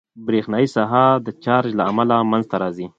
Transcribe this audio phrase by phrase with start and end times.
[0.25, 2.87] برېښنایي ساحه د چارج له امله منځته راځي.